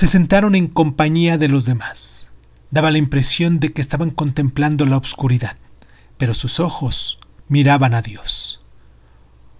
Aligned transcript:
Se 0.00 0.06
sentaron 0.06 0.54
en 0.54 0.66
compañía 0.66 1.36
de 1.36 1.48
los 1.48 1.66
demás. 1.66 2.30
Daba 2.70 2.90
la 2.90 2.96
impresión 2.96 3.60
de 3.60 3.74
que 3.74 3.82
estaban 3.82 4.08
contemplando 4.08 4.86
la 4.86 4.96
oscuridad, 4.96 5.58
pero 6.16 6.32
sus 6.32 6.58
ojos 6.58 7.18
miraban 7.48 7.92
a 7.92 8.00
Dios. 8.00 8.62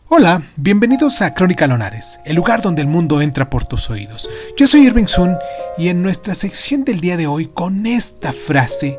Hola, 0.08 0.42
bienvenidos 0.56 1.20
a 1.20 1.34
Crónica 1.34 1.66
Lonares, 1.66 2.20
el 2.24 2.36
lugar 2.36 2.62
donde 2.62 2.80
el 2.80 2.88
mundo 2.88 3.20
entra 3.20 3.50
por 3.50 3.66
tus 3.66 3.90
oídos. 3.90 4.30
Yo 4.56 4.66
soy 4.66 4.86
Irving 4.86 5.08
Sun 5.08 5.36
y 5.76 5.88
en 5.88 6.00
nuestra 6.00 6.32
sección 6.32 6.84
del 6.84 7.00
día 7.00 7.18
de 7.18 7.26
hoy 7.26 7.48
con 7.48 7.84
esta 7.84 8.32
frase 8.32 8.98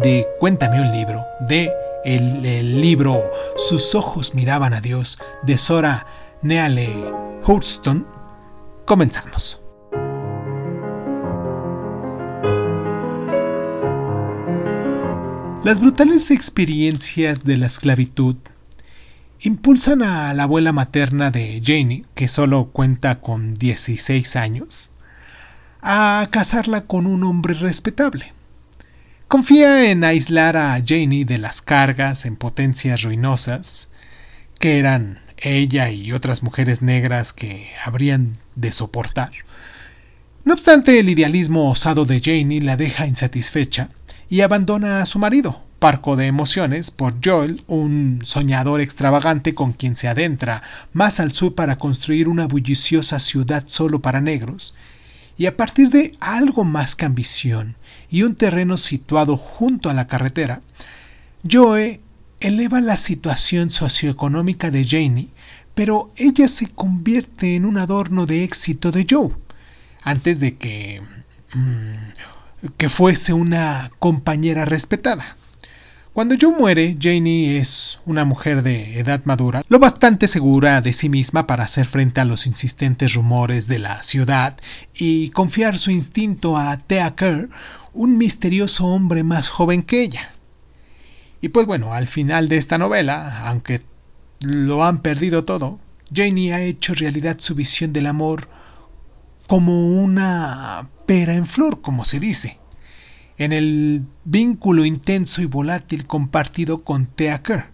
de 0.00 0.24
Cuéntame 0.38 0.80
un 0.80 0.92
libro, 0.92 1.26
de 1.48 1.68
el, 2.04 2.80
libro 2.80 3.20
Sus 3.56 3.96
ojos 3.96 4.36
miraban 4.36 4.72
a 4.72 4.80
Dios, 4.80 5.18
de 5.42 5.58
Sora 5.58 6.06
Neale 6.42 6.94
Hurston, 7.44 8.06
comenzamos. 8.84 9.65
Las 15.66 15.80
brutales 15.80 16.30
experiencias 16.30 17.42
de 17.42 17.56
la 17.56 17.66
esclavitud 17.66 18.36
impulsan 19.40 20.00
a 20.04 20.32
la 20.32 20.44
abuela 20.44 20.72
materna 20.72 21.32
de 21.32 21.60
Janie, 21.60 22.04
que 22.14 22.28
solo 22.28 22.66
cuenta 22.66 23.20
con 23.20 23.54
16 23.54 24.36
años, 24.36 24.90
a 25.82 26.28
casarla 26.30 26.82
con 26.82 27.08
un 27.08 27.24
hombre 27.24 27.54
respetable. 27.54 28.32
Confía 29.26 29.90
en 29.90 30.04
aislar 30.04 30.56
a 30.56 30.80
Janie 30.86 31.24
de 31.24 31.38
las 31.38 31.62
cargas 31.62 32.26
en 32.26 32.36
potencias 32.36 33.02
ruinosas 33.02 33.90
que 34.60 34.78
eran 34.78 35.18
ella 35.36 35.90
y 35.90 36.12
otras 36.12 36.44
mujeres 36.44 36.80
negras 36.80 37.32
que 37.32 37.66
habrían 37.84 38.38
de 38.54 38.70
soportar. 38.70 39.32
No 40.44 40.54
obstante, 40.54 41.00
el 41.00 41.10
idealismo 41.10 41.68
osado 41.68 42.04
de 42.04 42.20
Janie 42.24 42.60
la 42.60 42.76
deja 42.76 43.08
insatisfecha 43.08 43.88
y 44.28 44.40
abandona 44.40 45.00
a 45.00 45.06
su 45.06 45.18
marido, 45.18 45.62
parco 45.78 46.16
de 46.16 46.26
emociones, 46.26 46.90
por 46.90 47.16
Joel, 47.24 47.62
un 47.66 48.20
soñador 48.22 48.80
extravagante 48.80 49.54
con 49.54 49.72
quien 49.72 49.96
se 49.96 50.08
adentra 50.08 50.62
más 50.92 51.20
al 51.20 51.32
sur 51.32 51.54
para 51.54 51.78
construir 51.78 52.28
una 52.28 52.46
bulliciosa 52.46 53.20
ciudad 53.20 53.64
solo 53.66 54.00
para 54.00 54.20
negros, 54.20 54.74
y 55.38 55.46
a 55.46 55.56
partir 55.56 55.90
de 55.90 56.12
algo 56.20 56.64
más 56.64 56.96
que 56.96 57.04
ambición 57.04 57.76
y 58.10 58.22
un 58.22 58.34
terreno 58.34 58.76
situado 58.76 59.36
junto 59.36 59.90
a 59.90 59.94
la 59.94 60.06
carretera, 60.06 60.60
Joe 61.48 62.00
eleva 62.40 62.80
la 62.80 62.96
situación 62.96 63.70
socioeconómica 63.70 64.70
de 64.70 64.84
Janie, 64.84 65.28
pero 65.74 66.10
ella 66.16 66.48
se 66.48 66.68
convierte 66.68 67.54
en 67.54 67.66
un 67.66 67.76
adorno 67.76 68.24
de 68.24 68.44
éxito 68.44 68.92
de 68.92 69.06
Joe, 69.08 69.30
antes 70.02 70.40
de 70.40 70.56
que 70.56 71.02
mm, 71.54 71.94
que 72.76 72.88
fuese 72.88 73.32
una 73.32 73.90
compañera 73.98 74.64
respetada. 74.64 75.36
Cuando 76.16 76.34
Joe 76.40 76.56
muere, 76.58 76.96
Janie 76.98 77.58
es 77.58 77.98
una 78.06 78.24
mujer 78.24 78.62
de 78.62 78.98
edad 78.98 79.20
madura, 79.26 79.62
lo 79.68 79.78
bastante 79.78 80.28
segura 80.28 80.80
de 80.80 80.94
sí 80.94 81.10
misma 81.10 81.46
para 81.46 81.64
hacer 81.64 81.84
frente 81.84 82.22
a 82.22 82.24
los 82.24 82.46
insistentes 82.46 83.12
rumores 83.12 83.68
de 83.68 83.78
la 83.80 84.02
ciudad 84.02 84.56
y 84.94 85.28
confiar 85.28 85.76
su 85.76 85.90
instinto 85.90 86.56
a 86.56 86.78
Thea 86.78 87.14
Kerr, 87.16 87.50
un 87.92 88.16
misterioso 88.16 88.86
hombre 88.86 89.24
más 89.24 89.50
joven 89.50 89.82
que 89.82 90.00
ella. 90.00 90.30
Y 91.42 91.50
pues 91.50 91.66
bueno, 91.66 91.92
al 91.92 92.06
final 92.06 92.48
de 92.48 92.56
esta 92.56 92.78
novela, 92.78 93.46
aunque 93.46 93.82
lo 94.40 94.84
han 94.84 95.02
perdido 95.02 95.44
todo, 95.44 95.78
Janie 96.14 96.54
ha 96.54 96.62
hecho 96.62 96.94
realidad 96.94 97.36
su 97.40 97.54
visión 97.54 97.92
del 97.92 98.06
amor 98.06 98.48
como 99.46 99.88
una 99.88 100.90
pera 101.06 101.34
en 101.34 101.46
flor, 101.46 101.80
como 101.80 102.04
se 102.04 102.20
dice 102.20 102.58
en 103.38 103.52
el 103.52 104.06
vínculo 104.24 104.84
intenso 104.84 105.42
y 105.42 105.46
volátil 105.46 106.06
compartido 106.06 106.84
con 106.84 107.06
Thea 107.06 107.42
Kerr. 107.42 107.70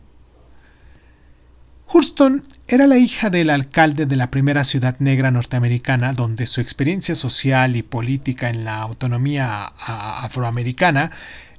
Hurston 1.93 2.43
era 2.69 2.87
la 2.87 2.97
hija 2.97 3.29
del 3.29 3.51
alcalde 3.51 4.07
de 4.07 4.17
la 4.17 4.31
primera 4.31 4.65
ciudad 4.65 4.97
negra 4.99 5.31
norteamericana, 5.31 6.15
donde 6.15 6.47
su 6.47 6.63
experiencia 6.63 7.15
social 7.15 7.77
y 7.77 7.83
política 7.83 8.49
en 8.49 8.65
la 8.65 8.79
autonomía 8.81 9.67
afroamericana 9.67 11.11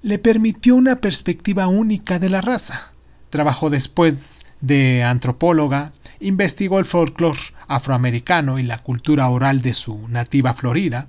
le 0.02 0.18
permitió 0.18 0.76
una 0.76 0.96
perspectiva 0.96 1.68
única 1.68 2.18
de 2.18 2.30
la 2.30 2.42
raza. 2.42 2.93
Trabajó 3.34 3.72
después 3.72 4.46
de 4.62 5.04
antropóloga, 5.04 5.92
investigó 6.20 6.78
el 6.78 6.86
folclore 6.86 7.40
afroamericano 7.68 8.60
y 8.60 8.64
la 8.64 8.78
cultura 8.78 9.28
oral 9.28 9.64
de 9.64 9.74
su 9.74 10.08
nativa 10.08 10.54
Florida, 10.54 11.08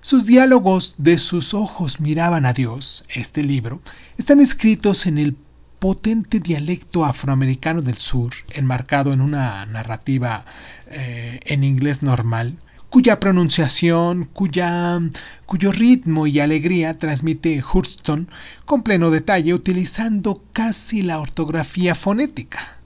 sus 0.00 0.26
diálogos 0.26 0.94
de 0.98 1.18
sus 1.18 1.54
ojos 1.54 1.98
miraban 1.98 2.46
a 2.46 2.52
Dios, 2.52 3.04
este 3.08 3.42
libro, 3.42 3.82
están 4.16 4.38
escritos 4.40 5.06
en 5.06 5.18
el 5.18 5.36
potente 5.80 6.38
dialecto 6.38 7.04
afroamericano 7.04 7.82
del 7.82 7.96
sur, 7.96 8.32
enmarcado 8.54 9.12
en 9.12 9.20
una 9.20 9.66
narrativa 9.66 10.44
eh, 10.92 11.40
en 11.46 11.64
inglés 11.64 12.04
normal, 12.04 12.56
cuya 12.90 13.20
pronunciación, 13.20 14.28
cuya, 14.32 15.00
cuyo 15.44 15.72
ritmo 15.72 16.26
y 16.26 16.40
alegría 16.40 16.96
transmite 16.96 17.62
Hurston 17.62 18.28
con 18.64 18.82
pleno 18.82 19.10
detalle 19.10 19.54
utilizando 19.54 20.42
casi 20.52 21.02
la 21.02 21.18
ortografía 21.18 21.94
fonética. 21.94 22.76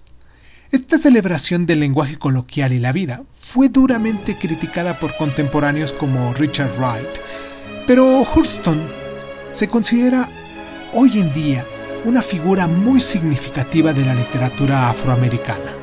Esta 0.72 0.98
celebración 0.98 1.66
del 1.66 1.80
lenguaje 1.80 2.16
coloquial 2.16 2.72
y 2.72 2.78
la 2.78 2.92
vida 2.92 3.24
fue 3.32 3.68
duramente 3.68 4.38
criticada 4.38 5.00
por 5.00 5.16
contemporáneos 5.16 5.92
como 5.92 6.32
Richard 6.34 6.70
Wright, 6.78 7.18
pero 7.86 8.22
Hurston 8.22 8.80
se 9.50 9.68
considera 9.68 10.30
hoy 10.92 11.18
en 11.18 11.32
día 11.32 11.66
una 12.04 12.22
figura 12.22 12.66
muy 12.66 13.00
significativa 13.00 13.92
de 13.92 14.04
la 14.04 14.14
literatura 14.14 14.90
afroamericana. 14.90 15.79